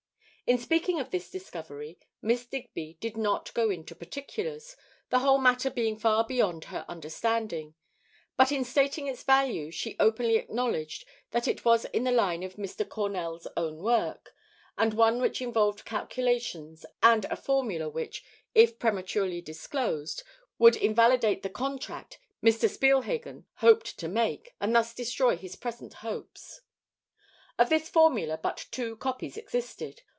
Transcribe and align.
In 0.47 0.57
speaking 0.57 0.99
of 0.99 1.11
this 1.11 1.29
discovery, 1.29 1.97
Miss 2.21 2.45
Digby 2.45 2.97
did 2.99 3.15
not 3.15 3.53
go 3.53 3.69
into 3.69 3.95
particulars, 3.95 4.75
the 5.09 5.19
whole 5.19 5.37
matter 5.37 5.69
being 5.69 5.95
far 5.97 6.25
beyond 6.25 6.65
her 6.65 6.83
understanding; 6.89 7.73
but 8.35 8.51
in 8.51 8.65
stating 8.65 9.07
its 9.07 9.23
value 9.23 9.71
she 9.71 9.95
openly 9.97 10.35
acknowledged 10.35 11.05
that 11.29 11.47
it 11.47 11.63
was 11.63 11.85
in 11.85 12.03
the 12.03 12.11
line 12.11 12.43
of 12.43 12.55
Mr. 12.57 12.85
Cornell's 12.87 13.47
own 13.55 13.77
work, 13.81 14.35
and 14.77 14.93
one 14.93 15.21
which 15.21 15.41
involved 15.41 15.85
calculations 15.85 16.85
and 17.01 17.23
a 17.31 17.37
formula 17.37 17.87
which, 17.87 18.21
if 18.53 18.77
prematurely 18.77 19.39
disclosed, 19.39 20.21
would 20.59 20.75
invalidate 20.75 21.43
the 21.43 21.49
contract 21.49 22.19
Mr. 22.43 22.69
Spielhagen 22.69 23.45
hoped 23.59 23.97
to 23.97 24.09
make, 24.09 24.53
and 24.59 24.75
thus 24.75 24.93
destroy 24.93 25.37
his 25.37 25.55
present 25.55 25.93
hopes. 26.03 26.59
Of 27.57 27.69
this 27.69 27.87
formula 27.87 28.37
but 28.37 28.67
two 28.71 28.97
copies 28.97 29.37
existed. 29.37 30.01